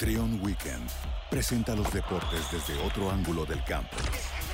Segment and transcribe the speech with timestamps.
[0.00, 0.88] Trion Weekend
[1.28, 3.98] presenta los deportes desde otro ángulo del campo.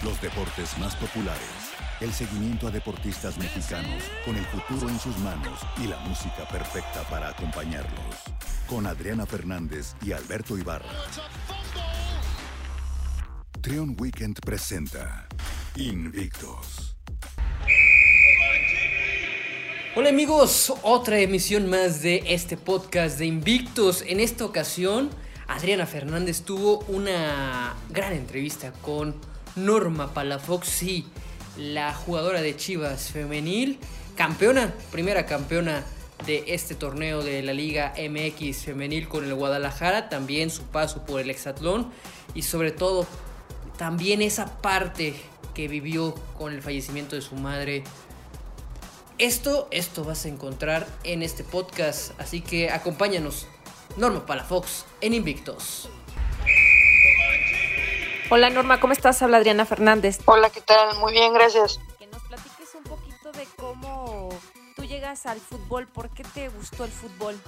[0.03, 1.71] Los deportes más populares.
[2.00, 7.04] El seguimiento a deportistas mexicanos con el futuro en sus manos y la música perfecta
[7.08, 8.16] para acompañarlos.
[8.66, 10.90] Con Adriana Fernández y Alberto Ibarra.
[13.60, 15.28] Trion Weekend presenta
[15.76, 16.96] Invictos.
[19.94, 24.02] Hola amigos, otra emisión más de este podcast de Invictos.
[24.08, 25.08] En esta ocasión,
[25.48, 29.14] Adriana Fernández tuvo una gran entrevista con
[29.54, 31.07] Norma Palafox, sí,
[31.57, 33.79] la jugadora de Chivas femenil,
[34.16, 35.85] campeona, primera campeona
[36.27, 41.21] de este torneo de la Liga MX femenil con el Guadalajara, también su paso por
[41.21, 41.91] el hexatlón
[42.35, 43.07] y sobre todo
[43.79, 45.15] también esa parte
[45.55, 47.85] que vivió con el fallecimiento de su madre.
[49.19, 53.47] Esto, esto vas a encontrar en este podcast, así que acompáñanos.
[53.97, 55.89] Norma Palafox en Invictos.
[58.29, 59.23] Hola Norma, ¿cómo estás?
[59.23, 60.19] Habla Adriana Fernández.
[60.27, 60.99] Hola, ¿qué tal?
[60.99, 61.80] Muy bien, gracias.
[61.99, 64.28] Que nos platiques un poquito de cómo
[64.75, 67.41] tú llegas al fútbol, ¿por qué te gustó el fútbol?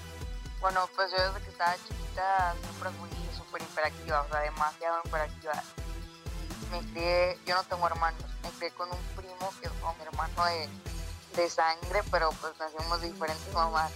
[0.62, 5.62] Bueno, pues yo desde que estaba chiquita siempre fui súper hiperactiva, o sea, demasiado hiperactiva.
[6.72, 10.02] Me crié, yo no tengo hermanos, me crié con un primo que es como mi
[10.04, 10.68] hermano de,
[11.42, 13.92] de sangre, pero pues nacimos de diferentes mamás.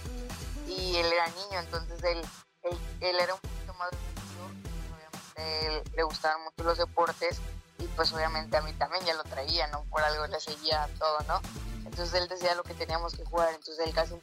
[0.67, 2.21] Y él era niño, entonces él,
[2.63, 3.89] él, él era un poquito más
[4.93, 7.39] obviamente él, le gustaban mucho los deportes
[7.79, 9.83] y pues obviamente a mí también ya lo traía, ¿no?
[9.85, 11.41] Por algo le seguía todo, ¿no?
[11.85, 14.15] Entonces él decía lo que teníamos que jugar, entonces él casi,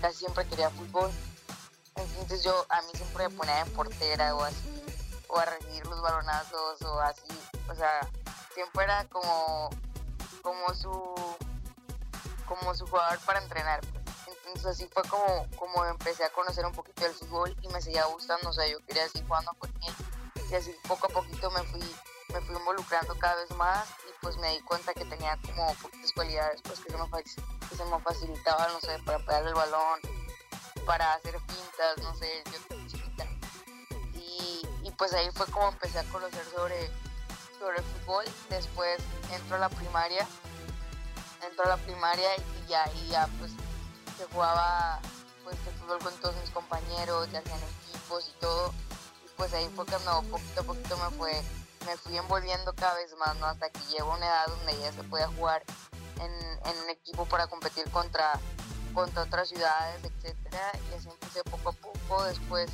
[0.00, 1.10] casi siempre quería fútbol.
[1.96, 4.82] Entonces yo a mí siempre me ponía de portera o así,
[5.28, 7.28] o a recibir los balonazos o así,
[7.70, 8.08] o sea,
[8.54, 9.70] siempre era como,
[10.42, 11.14] como su
[12.46, 13.80] como su jugador para entrenar.
[13.80, 14.03] Pues.
[14.46, 18.04] Entonces así fue como, como empecé a conocer un poquito del fútbol y me seguía
[18.04, 19.94] gustando, o sea, yo quería seguir jugando con él.
[20.50, 21.80] Y así poco a poquito me fui,
[22.28, 26.12] me fui involucrando cada vez más y pues me di cuenta que tenía como poquitas
[26.12, 30.00] cualidades pues que se me, que facilitaban, no sé, para pegar el balón,
[30.84, 33.26] para hacer pintas, no sé, yo chiquita.
[34.14, 36.90] Y, y pues ahí fue como empecé a conocer sobre,
[37.58, 38.24] sobre el fútbol.
[38.50, 38.98] Después
[39.32, 40.26] entro a la primaria,
[41.42, 43.52] entro a la primaria y ya, y ya pues
[44.16, 45.00] se jugaba
[45.44, 48.72] pues fútbol con todos mis compañeros, ya hacían equipos y todo.
[49.24, 51.42] Y pues ahí fue cuando poquito a poquito me fue,
[51.86, 53.46] me fui envolviendo cada vez más, ¿no?
[53.46, 55.62] Hasta que llevo una edad donde ya se podía jugar
[56.20, 58.38] en, en un equipo para competir contra,
[58.94, 60.72] contra otras ciudades, etcétera.
[60.90, 62.24] Y así empecé poco a poco.
[62.24, 62.70] Después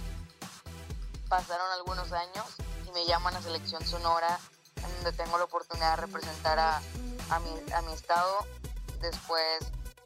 [1.29, 2.47] pasaron algunos años
[2.87, 4.39] y me llaman a selección sonora,
[4.77, 6.77] en donde tengo la oportunidad de representar a,
[7.31, 8.47] a, mi, a mi estado.
[9.01, 9.61] Después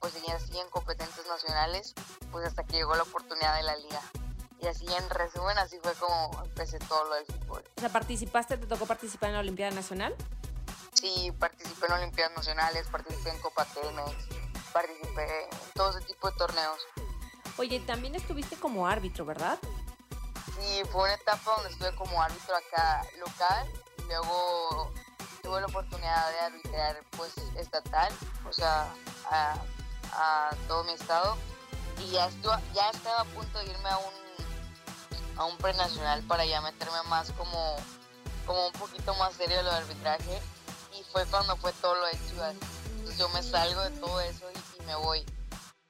[0.05, 1.95] pues seguía así en competentes nacionales,
[2.31, 4.03] pues hasta que llegó la oportunidad de la liga.
[4.61, 7.65] Y así en resumen, así fue como empecé todo lo del fútbol.
[7.79, 10.15] O sea, ¿participaste, te tocó participar en la Olimpiada Nacional?
[10.93, 14.13] Sí, participé en Olimpiadas Nacionales, participé en Copa Telmex,
[14.75, 16.81] participé en todo ese tipo de torneos.
[17.57, 19.59] Oye, también estuviste como árbitro, ¿verdad?
[20.61, 24.93] Sí, fue una etapa donde estuve como árbitro acá local y luego
[25.43, 28.13] tuve la oportunidad de arbitrar pues estatal,
[28.47, 28.93] o sea,
[29.31, 29.57] a,
[30.15, 31.37] a todo mi estado
[32.01, 36.45] y ya, estuvo, ya estaba a punto de irme a un, a un prenacional para
[36.45, 37.77] ya meterme más como,
[38.47, 40.41] como un poquito más serio lo del arbitraje
[40.99, 42.55] y fue cuando fue todo lo de Chivas.
[42.91, 45.25] Entonces yo me salgo de todo eso y, y me voy.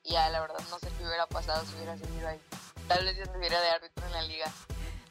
[0.02, 2.40] Y ya la verdad no sé qué hubiera pasado si hubiera seguido ahí.
[2.88, 4.52] Tal vez yo estuviera de árbitro en la liga.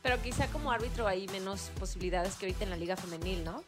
[0.03, 3.63] Pero quizá como árbitro hay menos posibilidades que ahorita en la liga femenil, ¿no?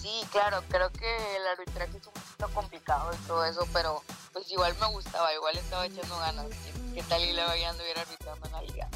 [0.00, 4.02] Sí, claro, creo que el arbitraje es un poquito complicado y todo eso, pero
[4.34, 6.46] pues igual me gustaba, igual estaba echando ganas.
[6.92, 8.88] ¿Qué tal y la vaya a anduviera arbitrando en la liga?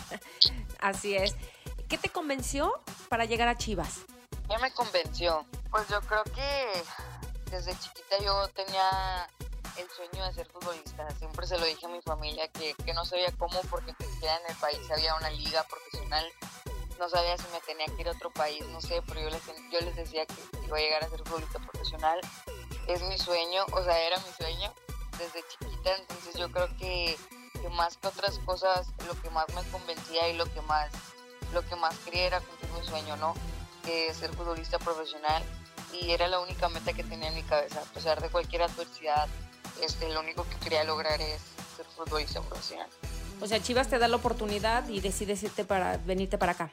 [0.81, 1.37] Así es.
[1.89, 2.75] ¿Qué te convenció
[3.09, 4.01] para llegar a Chivas?
[4.49, 5.47] ¿Qué me convenció?
[5.71, 6.83] Pues yo creo que
[7.53, 9.29] desde chiquita yo tenía
[9.77, 11.09] el sueño de ser futbolista.
[11.19, 14.51] Siempre se lo dije a mi familia que, que no sabía cómo porque siquiera en
[14.51, 16.27] el país había una liga profesional
[16.99, 19.47] no sabía si me tenía que ir a otro país, no sé, pero yo les,
[19.71, 20.35] yo les decía que
[20.67, 22.21] iba a llegar a ser futbolista profesional.
[22.89, 24.75] Es mi sueño, o sea, era mi sueño
[25.19, 27.17] desde chiquita, entonces yo creo que,
[27.61, 30.91] que más que otras cosas, lo que más me convencía y lo que más,
[31.53, 33.35] lo que más quería era cumplir mi sueño, ¿no?
[33.85, 35.43] Que ser futbolista profesional
[35.93, 39.29] y era la única meta que tenía en mi cabeza, a pesar de cualquier adversidad,
[39.83, 41.41] este, lo único que quería lograr es
[41.77, 42.89] ser futbolista profesional.
[43.41, 46.71] O sea, Chivas te da la oportunidad y decides irte para, venirte para acá.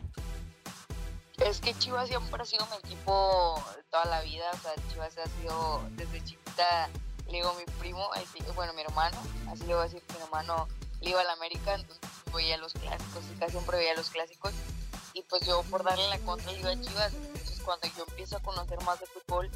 [1.37, 5.27] Es que Chivas siempre ha sido mi equipo toda la vida, o sea, Chivas ha
[5.41, 6.89] sido desde chiquita,
[7.27, 9.17] le digo mi primo, así, bueno, mi hermano,
[9.51, 10.67] así le voy a decir, mi hermano
[11.01, 11.99] le iba a la América, entonces
[12.33, 14.53] veía los clásicos, y casi siempre veía los clásicos,
[15.15, 17.13] y pues yo por darle la contra le iba a Chivas.
[17.13, 19.49] Entonces cuando yo empiezo a conocer más de fútbol,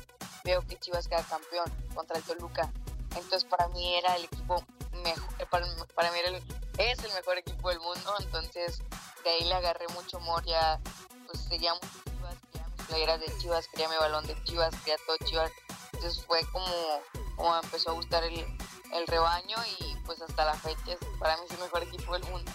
[0.46, 2.72] veo que Chivas queda campeón contra el Toluca.
[3.16, 4.64] Entonces para mí era el equipo
[5.04, 6.44] mejor, eh, para, para mí era el,
[6.78, 8.82] es el mejor equipo del mundo, entonces
[9.26, 10.80] de ahí le agarré mucho amor, ya
[11.28, 14.98] pues seguía mucho Chivas, quería mis playeras de Chivas, quería mi balón de Chivas, quería
[15.06, 15.52] todo Chivas.
[15.92, 17.02] Entonces fue como,
[17.40, 18.38] como me empezó a gustar el,
[18.94, 22.52] el rebaño y pues hasta la fecha para mí es el mejor equipo del mundo.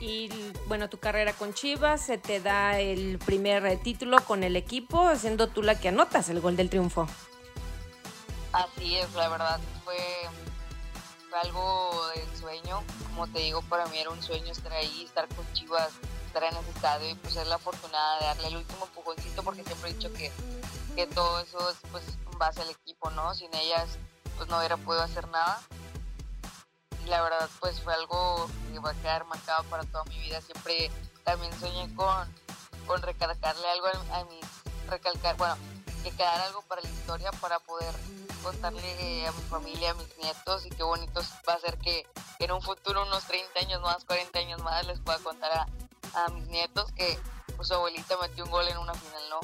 [0.00, 0.28] Y
[0.66, 5.14] bueno, tu carrera con Chivas se te da el primer eh, título con el equipo,
[5.14, 7.06] siendo tú la que anotas el gol del triunfo.
[8.52, 9.96] Así es, la verdad fue,
[11.30, 12.82] fue algo del sueño.
[13.04, 15.92] Como te digo, para mí era un sueño estar ahí, estar con Chivas,
[16.26, 19.62] estar en ese estadio y pues ser la afortunada de darle el último empujoncito porque
[19.62, 20.32] siempre he dicho que,
[20.96, 23.34] que todo eso es pues en base al equipo, ¿no?
[23.34, 23.98] Sin ellas
[24.36, 25.60] pues no hubiera podido hacer nada.
[27.04, 30.40] Y la verdad pues fue algo que va a quedar marcado para toda mi vida.
[30.40, 30.90] Siempre
[31.24, 32.28] también soñé con,
[32.86, 34.44] con recalcarle algo a, mis,
[34.88, 35.56] recalcar, bueno,
[36.02, 37.94] que quedara algo para la historia para poder
[38.42, 42.06] contarle a mi familia, a mis nietos y qué bonito va a ser que
[42.38, 45.66] en un futuro, unos 30 años más, 40 años más, les pueda contar a,
[46.24, 47.18] a mis nietos que
[47.56, 49.40] pues, su abuelita metió un gol en una final, ¿no?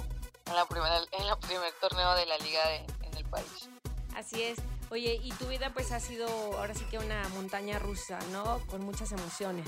[0.46, 3.68] En la primera, en el primer torneo de la liga de, en el país.
[4.14, 4.58] Así es.
[4.92, 6.28] Oye, y tu vida pues ha sido
[6.58, 8.60] ahora sí que una montaña rusa, ¿no?
[8.66, 9.66] Con muchas emociones.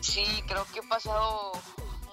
[0.00, 1.50] Sí, creo que he pasado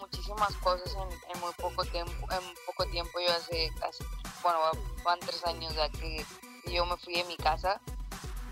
[0.01, 0.91] muchísimas cosas
[1.31, 2.11] en, muy poco tiempo.
[2.31, 4.03] En poco tiempo, yo hace casi,
[4.41, 4.57] bueno,
[5.03, 6.25] van tres años ya que
[6.73, 7.79] yo me fui de mi casa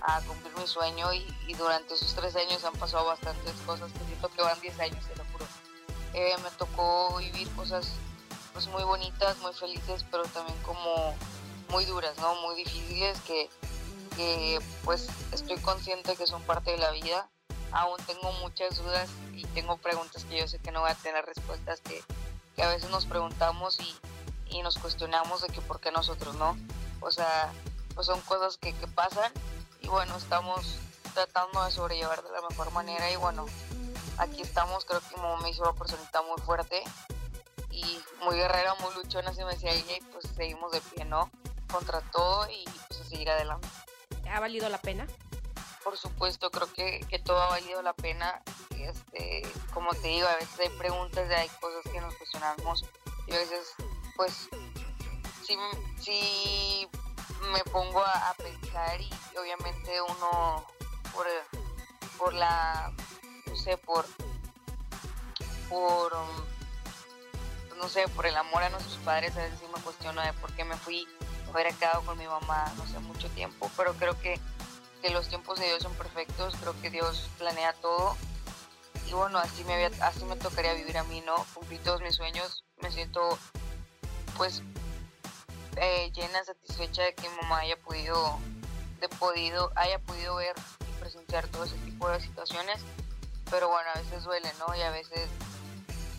[0.04, 4.06] a cumplir mi sueño y, y durante esos tres años han pasado bastantes cosas que
[4.06, 5.48] siento que van diez años, te lo juro.
[6.14, 7.94] Eh, me tocó vivir cosas
[8.54, 11.16] pues muy bonitas, muy felices, pero también como
[11.74, 12.36] muy duras, ¿no?
[12.42, 13.50] Muy difíciles que,
[14.16, 17.30] que pues estoy consciente que son parte de la vida.
[17.72, 21.26] Aún tengo muchas dudas y tengo preguntas que yo sé que no voy a tener
[21.26, 22.04] respuestas que,
[22.62, 23.96] a veces nos preguntamos y,
[24.62, 26.56] nos cuestionamos de que por qué nosotros, ¿no?
[27.02, 27.52] O sea,
[27.96, 29.32] pues son cosas que, pasan
[29.82, 30.78] y bueno, estamos
[31.16, 33.48] tratando de sobrellevar de la mejor manera y bueno,
[34.20, 36.84] aquí estamos, creo que como me hizo una personita muy fuerte
[37.72, 41.32] y muy guerrera, muy luchona, así me decía ella, y pues seguimos de pie, ¿no?
[41.72, 43.68] Contra todo y pues a seguir adelante.
[44.34, 45.06] ¿Ha valido la pena?
[45.84, 48.42] Por supuesto, creo que, que todo ha valido la pena.
[48.72, 49.44] Este,
[49.74, 52.84] como te digo, a veces hay preguntas, hay cosas que nos cuestionamos
[53.28, 53.74] y a veces,
[54.16, 54.50] pues,
[55.46, 55.56] sí,
[56.00, 56.90] sí
[57.52, 60.66] me pongo a, pensar y obviamente uno,
[61.14, 61.28] por,
[62.18, 62.92] por la,
[63.46, 64.06] no sé, por,
[65.70, 70.22] por, um, no sé, por el amor a nuestros padres, a veces sí me cuestiono
[70.22, 71.08] de por qué me fui,
[71.54, 74.40] hubiera quedado con mi mamá, no sé, mucho tiempo, pero creo que,
[75.02, 78.16] que los tiempos de Dios son perfectos, creo que Dios planea todo
[79.08, 81.36] y bueno, así me, había, así me tocaría vivir a mí, ¿no?
[81.54, 83.38] Cumplí todos mis sueños, me siento
[84.38, 84.64] pues
[85.78, 88.40] eh, llena, satisfecha de que mi mamá haya podido,
[89.00, 90.56] de podido, haya podido ver
[90.90, 92.82] y presenciar todo ese tipo de situaciones,
[93.52, 94.76] pero bueno, a veces duele, ¿no?
[94.76, 95.30] Y a veces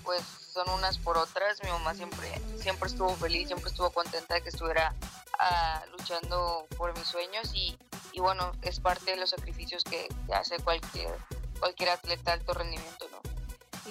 [0.05, 1.63] pues son unas por otras.
[1.65, 2.29] Mi mamá siempre,
[2.61, 4.95] siempre estuvo feliz, siempre estuvo contenta de que estuviera
[5.41, 7.77] uh, luchando por mis sueños y,
[8.13, 11.11] y, bueno, es parte de los sacrificios que, que hace cualquier,
[11.59, 13.21] cualquier atleta de alto rendimiento, ¿no?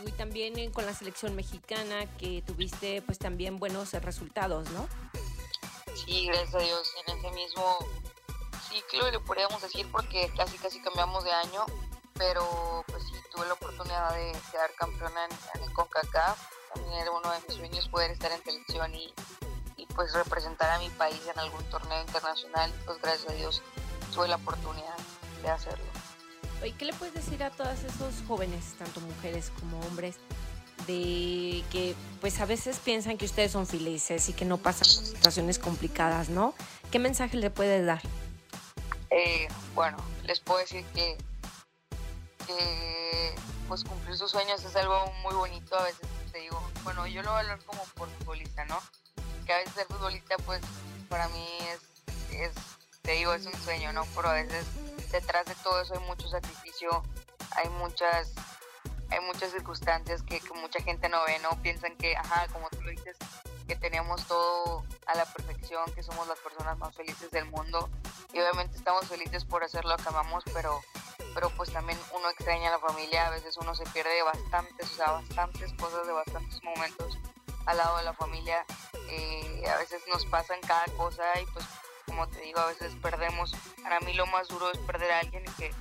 [0.06, 4.88] Y también eh, con la selección mexicana que tuviste pues también buenos resultados, ¿no?
[5.94, 7.78] Sí, gracias a Dios, en ese mismo
[8.70, 11.66] ciclo le podríamos decir porque casi casi cambiamos de año,
[12.16, 16.40] pero pues sí, tuve la oportunidad de quedar campeona en, en el CONCACAF,
[16.74, 19.14] también era uno de mis sueños poder estar en selección y,
[19.78, 23.62] y pues representar a mi país en algún torneo internacional, pues gracias a Dios
[24.14, 24.98] tuve la oportunidad
[25.42, 25.86] de hacerlo.
[26.64, 30.16] ¿Y qué le puedes decir a todos esos jóvenes, tanto mujeres como hombres,
[30.88, 35.60] de que pues a veces piensan que ustedes son felices y que no pasan situaciones
[35.60, 36.54] complicadas, ¿no?
[36.92, 38.02] ¿Qué mensaje le puedes dar?
[39.10, 41.18] Eh, bueno, les puedo decir que,
[42.48, 43.36] que,
[43.68, 47.32] pues cumplir sus sueños es algo muy bonito, a veces te digo, bueno, yo lo
[47.32, 48.80] hablar como por futbolista, ¿no?
[49.46, 50.62] Que a veces ser futbolista pues
[51.10, 51.48] para mí
[52.32, 52.54] es,
[53.02, 54.06] te digo, es un sueño, ¿no?
[54.16, 54.66] Pero a veces
[55.12, 57.04] detrás de todo eso hay mucho sacrificio,
[57.52, 58.34] hay muchas
[59.12, 61.62] hay muchas circunstancias que, que, mucha gente no ve, ¿no?
[61.62, 63.16] Piensan que, ajá, como tú lo dices,
[63.68, 67.90] que tenemos todo a la perfección, que somos las personas más felices del mundo.
[68.34, 70.82] Y obviamente estamos felices por hacer lo que amamos, pero,
[71.36, 74.92] pero pues también uno extraña a la familia, a veces uno se pierde de bastantes,
[74.92, 77.18] o sea, bastantes cosas, de bastantes momentos
[77.66, 78.66] al lado de la familia.
[79.10, 81.66] Eh, a veces nos pasan cada cosa y pues,
[82.06, 83.54] como te digo, a veces perdemos.
[83.82, 85.72] Para mí lo más duro es perder a alguien y que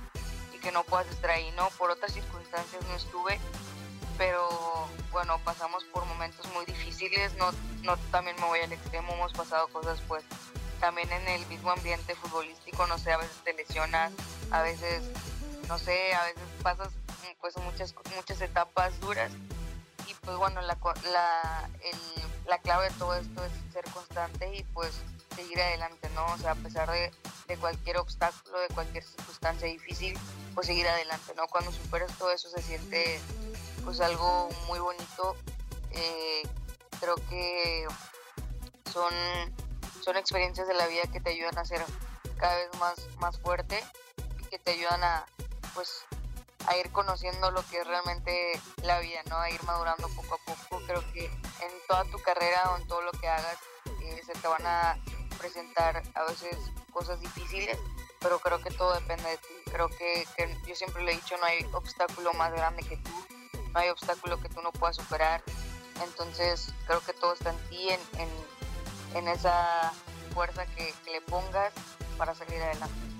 [0.63, 1.69] que no puedas estar ahí, ¿no?
[1.77, 3.37] Por otras circunstancias no estuve,
[4.17, 4.47] pero
[5.11, 7.51] bueno, pasamos por momentos muy difíciles, no,
[7.83, 10.23] no también me voy al extremo, hemos pasado cosas pues
[10.79, 14.13] también en el mismo ambiente futbolístico, no sé, a veces te lesionas,
[14.51, 15.03] a veces,
[15.67, 16.93] no sé, a veces pasas
[17.41, 19.31] pues muchas, muchas etapas duras
[20.07, 20.77] y pues bueno, la,
[21.11, 21.69] la,
[22.45, 24.93] la clave de todo esto es ser constante y pues
[25.35, 26.25] seguir adelante, ¿no?
[26.33, 27.11] O sea, a pesar de,
[27.47, 30.17] de, cualquier obstáculo, de cualquier circunstancia difícil,
[30.53, 31.47] pues seguir adelante, ¿no?
[31.47, 33.19] Cuando superas todo eso se siente
[33.83, 35.35] pues algo muy bonito.
[35.91, 36.43] Eh,
[36.99, 37.85] creo que
[38.91, 39.13] son,
[40.03, 41.83] son experiencias de la vida que te ayudan a ser
[42.37, 43.83] cada vez más, más fuerte
[44.41, 45.25] y que te ayudan a
[45.73, 46.05] pues
[46.67, 49.37] a ir conociendo lo que es realmente la vida, ¿no?
[49.37, 50.83] A ir madurando poco a poco.
[50.85, 53.57] Creo que en toda tu carrera o en todo lo que hagas
[54.01, 54.97] eh, se te van a
[55.37, 56.57] presentar a veces
[56.91, 57.77] cosas difíciles,
[58.19, 59.53] pero creo que todo depende de ti.
[59.71, 60.25] Creo que,
[60.67, 63.11] yo siempre le he dicho, no hay obstáculo más grande que tú
[63.73, 65.41] no hay obstáculo que tú no puedas superar.
[66.03, 67.99] Entonces creo que todo está en ti, en,
[69.15, 69.93] en, esa
[70.33, 71.73] fuerza que, le pongas
[72.17, 73.12] para salir adelante.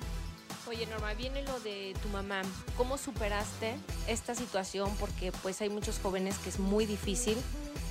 [0.68, 2.42] Oye Norma, viene lo de tu mamá.
[2.78, 3.78] ¿Cómo superaste
[4.08, 4.96] esta situación?
[4.98, 7.38] Porque pues hay muchos jóvenes que es muy difícil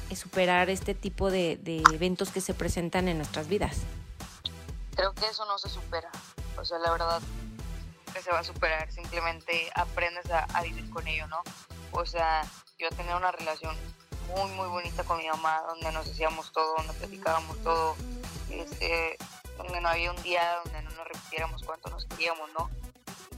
[0.09, 1.61] eh, superar este tipo de,
[1.93, 3.79] eventos que se presentan en nuestras vidas.
[4.97, 6.11] Creo que eso no se supera.
[6.57, 7.21] O sea, la verdad
[8.15, 8.91] que se va a superar.
[8.91, 11.43] Simplemente aprendes a, a vivir con ello, ¿no?
[11.91, 12.43] O sea,
[12.79, 13.77] yo tenía una relación
[14.35, 17.97] muy, muy bonita con mi mamá, donde nos hacíamos todo, donde platicábamos todo,
[18.51, 19.19] este,
[19.63, 22.71] donde no había un día donde no nos repitiéramos cuánto nos queríamos, ¿no?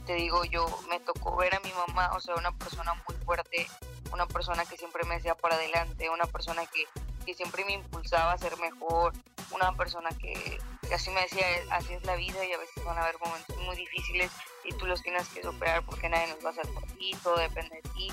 [0.05, 3.67] Te digo, yo me tocó ver a mi mamá, o sea, una persona muy fuerte,
[4.11, 6.85] una persona que siempre me decía para adelante, una persona que,
[7.25, 9.13] que siempre me impulsaba a ser mejor,
[9.51, 12.97] una persona que, que, así me decía, así es la vida y a veces van
[12.97, 14.31] a haber momentos muy difíciles
[14.63, 17.37] y tú los tienes que superar porque nadie nos va a hacer por ti, todo
[17.37, 18.11] depende de ti.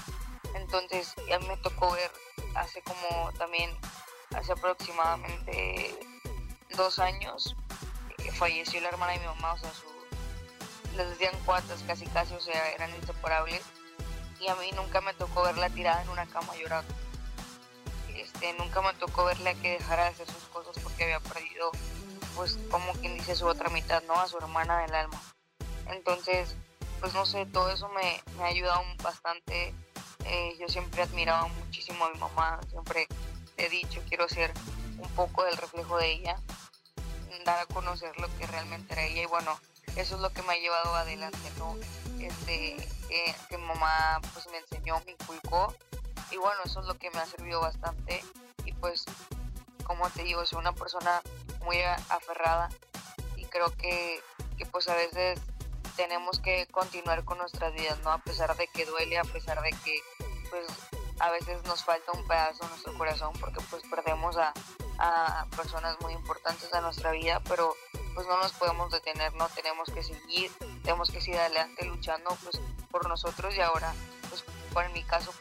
[0.54, 2.11] Entonces ya me tocó ver
[2.54, 3.71] hace como también,
[4.35, 5.99] hace aproximadamente
[6.76, 7.54] dos años,
[8.31, 9.87] falleció la hermana de mi mamá, o sea, su,
[10.97, 13.62] les decían cuatas casi casi, o sea, eran inseparables.
[14.41, 16.93] Y a mí nunca me tocó verla tirada en una cama llorando.
[18.14, 21.71] Este, nunca me tocó verla que dejara de hacer sus cosas porque había perdido,
[22.35, 24.14] pues como quien dice, su otra mitad, ¿no?
[24.14, 25.21] A su hermana del alma.
[25.87, 26.57] Entonces,
[27.00, 29.75] pues no sé, todo eso me, ha ayudado bastante
[30.25, 33.07] eh, yo siempre admiraba muchísimo a mi mamá, siempre
[33.57, 34.52] he dicho, quiero ser
[34.99, 36.37] un poco del reflejo de ella,
[37.44, 39.58] dar a conocer lo que realmente era ella y bueno,
[39.96, 41.76] eso es lo que me ha llevado adelante, ¿no?
[42.20, 42.76] Este,
[43.48, 45.74] que mi mamá pues me enseñó, me inculcó
[46.30, 48.22] y bueno, eso es lo que me ha servido bastante
[48.64, 49.04] y pues
[49.84, 51.20] como te digo, soy una persona
[51.64, 52.68] muy aferrada
[53.36, 54.20] y creo que,
[54.56, 55.40] que pues a veces
[55.96, 58.12] tenemos que continuar con nuestras vidas, ¿no?
[58.12, 60.00] A pesar de que duele, a pesar de que
[60.48, 60.66] pues
[61.18, 64.52] a veces nos falta un pedazo en nuestro corazón porque pues perdemos a,
[65.04, 67.75] a personas muy importantes en nuestra vida, pero
[68.14, 70.50] pues no nos podemos detener, no tenemos que seguir,
[70.82, 73.92] tenemos que seguir adelante luchando pues por nosotros y ahora
[74.28, 75.32] pues por mi caso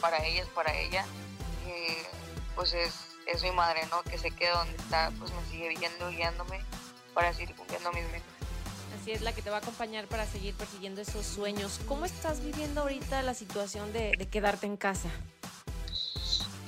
[0.00, 1.04] para ellas, para ella,
[1.66, 2.02] eh,
[2.54, 2.94] pues es,
[3.26, 4.02] es mi madre, ¿no?
[4.02, 6.64] Que se queda donde está, pues me sigue viendo, guiándome
[7.12, 8.40] para seguir cumpliendo mis metas.
[8.98, 11.80] Así es la que te va a acompañar para seguir persiguiendo esos sueños.
[11.86, 15.10] ¿Cómo estás viviendo ahorita la situación de, quedarte en casa?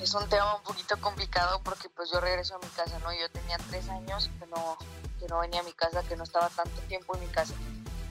[0.03, 3.13] Es un tema un poquito complicado porque pues yo regreso a mi casa, ¿no?
[3.13, 4.77] Yo tenía tres años que no,
[5.21, 7.55] que no venía a mi casa, que no estaba tanto tiempo en mi casa.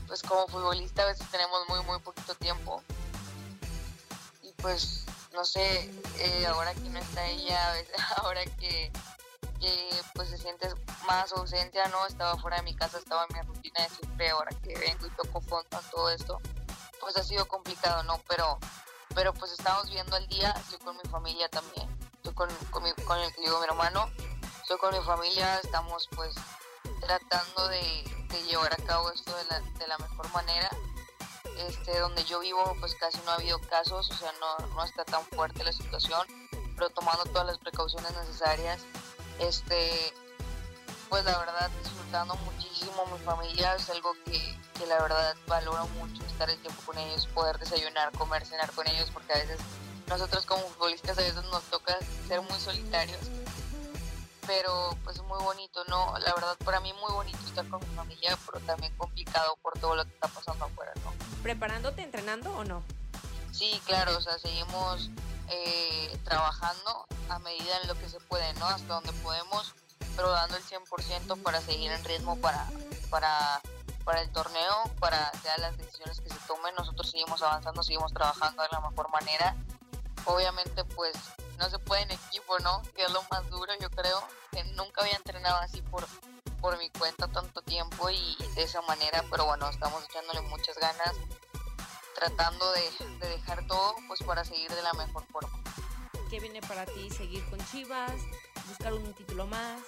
[0.07, 2.81] Pues como futbolista a veces tenemos muy, muy poquito tiempo.
[4.41, 7.74] Y pues, no sé, eh, ahora que no está ella,
[8.17, 8.91] ahora que
[10.15, 10.67] pues se siente
[11.07, 12.05] más ausencia, ¿no?
[12.05, 15.10] Estaba fuera de mi casa, estaba en mi rutina de siempre, ahora que vengo y
[15.12, 16.39] toco fondo todo esto,
[17.00, 18.19] pues ha sido complicado, ¿no?
[18.27, 18.60] Pero,
[19.13, 22.91] pero pues estamos viendo el día, estoy con mi familia también, estoy con, con, mi,
[23.06, 24.10] con el que digo mi hermano,
[24.62, 26.36] estoy con mi familia, estamos pues
[27.01, 30.70] tratando de, de llevar a cabo esto de la, de la mejor manera.
[31.68, 35.03] Este, donde yo vivo pues casi no ha habido casos, o sea, no, no está
[35.06, 36.25] tan fuerte la situación,
[36.75, 38.82] pero tomando todas las precauciones necesarias
[39.41, 40.13] este,
[41.12, 46.24] pues la verdad disfrutando muchísimo mi familia, es algo que, que la verdad valoro mucho
[46.24, 49.60] estar el tiempo con ellos, poder desayunar, comer, cenar con ellos, porque a veces
[50.08, 51.98] nosotros como futbolistas a veces nos toca
[52.30, 53.20] ser muy solitarios,
[54.48, 56.18] pero pues muy bonito, ¿no?
[56.20, 59.96] La verdad para mí muy bonito estar con mi familia, pero también complicado por todo
[59.98, 61.12] lo que está pasando afuera, ¿no?
[61.44, 62.84] ¿Preparándote, entrenando o no?
[63.51, 65.10] Sí, claro, o sea, seguimos
[65.50, 68.65] eh, trabajando a medida en lo que se puede, ¿no?
[68.68, 69.75] Hasta donde podemos,
[70.15, 72.68] pero dando el 100% para seguir en ritmo para,
[73.10, 73.62] para,
[74.03, 76.75] para el torneo, para sea las decisiones que se tomen.
[76.75, 79.56] Nosotros seguimos avanzando, seguimos trabajando de la mejor manera.
[80.25, 81.15] Obviamente, pues
[81.58, 82.82] no se puede en equipo, ¿no?
[82.96, 84.22] Que es lo más duro, yo creo.
[84.51, 86.06] Que nunca había entrenado así por,
[86.60, 91.15] por mi cuenta tanto tiempo y de esa manera, pero bueno, estamos echándole muchas ganas,
[92.15, 95.62] tratando de, de dejar todo pues para seguir de la mejor forma.
[96.30, 97.10] ¿Qué viene para ti?
[97.10, 98.13] ¿Seguir con Chivas?
[98.72, 99.82] ¿Buscar un título más?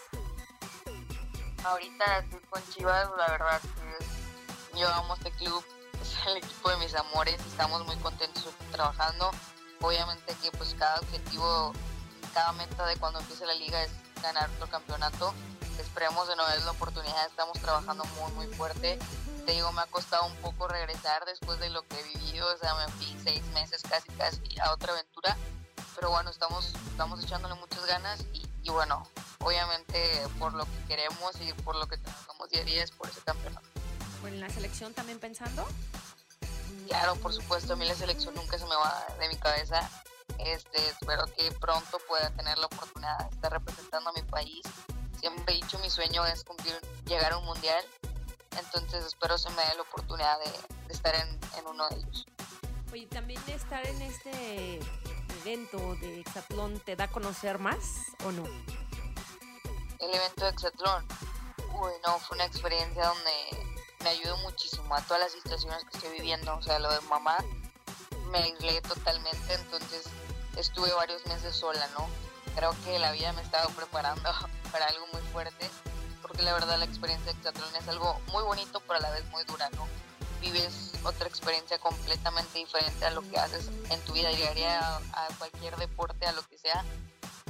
[1.64, 5.64] Ahorita estoy con Chivas, la verdad que yo amo este club,
[6.02, 9.32] es el equipo de mis amores, estamos muy contentos trabajando.
[9.80, 11.72] Obviamente que pues cada objetivo,
[12.34, 15.34] cada meta de cuando empiece la liga es ganar otro campeonato.
[15.80, 19.00] Esperemos de nuevo la oportunidad, estamos trabajando muy muy fuerte.
[19.46, 22.58] Te digo, me ha costado un poco regresar después de lo que he vivido, o
[22.58, 25.38] sea, me fui seis meses casi casi a otra aventura,
[25.96, 29.08] pero bueno, estamos, estamos echándole muchas ganas y, y bueno,
[29.40, 33.10] obviamente por lo que queremos y por lo que trabajamos día a día es por
[33.10, 33.68] ese campeonato.
[34.28, 35.68] ¿en la selección también pensando?
[36.88, 39.90] Claro, por supuesto, a mí la selección nunca se me va de mi cabeza.
[40.40, 44.62] Este, espero que pronto pueda tener la oportunidad de estar representando a mi país.
[45.20, 47.84] Siempre he dicho mi sueño es cumplir, llegar a un mundial.
[48.58, 50.52] Entonces espero se me dé la oportunidad de,
[50.88, 51.28] de estar en,
[51.58, 52.26] en, uno de ellos.
[52.92, 54.80] Oye, también estar en este
[55.40, 57.78] evento de Exatlón te da a conocer más
[58.26, 58.44] o no?
[60.00, 61.06] El evento de Exatlón,
[61.74, 63.74] uy, no, fue una experiencia donde
[64.04, 66.56] me ayudó muchísimo a todas las situaciones que estoy viviendo.
[66.56, 67.38] O sea, lo de mamá
[68.32, 70.06] me aislé totalmente, entonces
[70.58, 72.08] estuve varios meses sola, ¿no?
[72.56, 74.30] Creo que la vida me estaba preparando
[74.72, 75.70] para algo muy fuerte,
[76.22, 79.26] porque la verdad la experiencia de Exatlón es algo muy bonito, pero a la vez
[79.32, 79.88] muy dura, ¿no?
[80.44, 85.76] Vives otra experiencia completamente diferente a lo que haces en tu vida diaria, a cualquier
[85.78, 86.84] deporte, a lo que sea.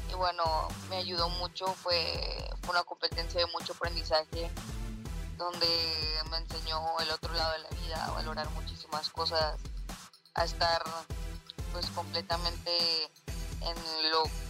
[0.09, 4.51] Y bueno, me ayudó mucho, fue, una competencia de mucho aprendizaje,
[5.37, 5.67] donde
[6.29, 9.59] me enseñó el otro lado de la vida, a valorar muchísimas cosas,
[10.35, 10.83] a estar
[11.71, 13.09] pues completamente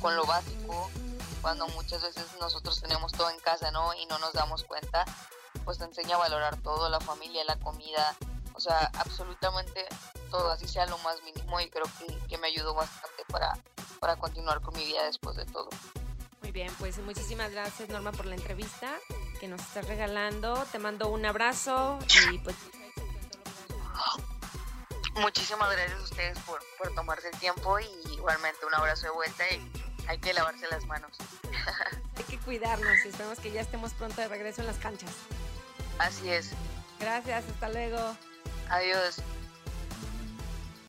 [0.01, 0.89] con lo básico,
[1.41, 3.93] cuando muchas veces nosotros tenemos todo en casa, ¿no?
[3.93, 5.06] Y no nos damos cuenta,
[5.63, 8.15] pues te enseña a valorar todo, la familia, la comida,
[8.54, 9.86] o sea, absolutamente
[10.30, 13.58] todo, así sea lo más mínimo y creo que, que me ayudó bastante para,
[14.00, 15.70] para continuar con mi vida después de todo.
[16.42, 18.92] Muy bien, pues muchísimas gracias Norma por la entrevista
[19.39, 20.66] que nos estás regalando.
[20.72, 22.00] Te mando un abrazo
[22.32, 22.56] y pues...
[25.16, 29.44] Muchísimas gracias a ustedes por, por tomarse el tiempo y igualmente un abrazo de vuelta
[29.52, 29.72] y
[30.08, 31.12] hay que lavarse las manos.
[32.18, 35.12] hay que cuidarnos y esperemos que ya estemos pronto de regreso en las canchas.
[36.00, 36.52] Así es.
[37.00, 38.18] Gracias, hasta luego.
[38.69, 39.33] Adiós.